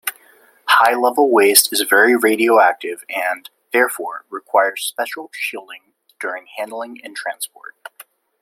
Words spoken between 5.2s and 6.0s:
shielding